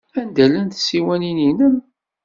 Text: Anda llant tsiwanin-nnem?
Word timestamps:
Anda 0.19 0.45
llant 0.49 0.75
tsiwanin-nnem? 0.79 1.75